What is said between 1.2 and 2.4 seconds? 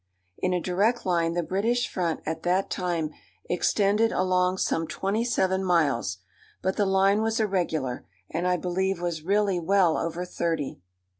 the British front